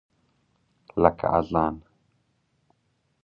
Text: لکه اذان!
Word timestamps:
لکه 1.01 1.25
اذان! 1.37 1.75